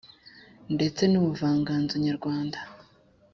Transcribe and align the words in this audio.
ndetse 0.75 1.03
n’ubuvanganzonyarwanda. 1.07 2.59